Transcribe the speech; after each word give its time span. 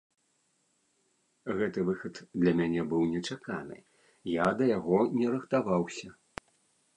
Гэты 1.59 1.79
выхад 1.89 2.15
для 2.43 2.53
мяне 2.61 2.81
быў 2.93 3.03
нечаканы, 3.11 3.77
я 4.37 4.47
да 4.63 4.71
яго 4.77 4.99
не 5.21 5.27
рыхтаваўся. 5.35 6.09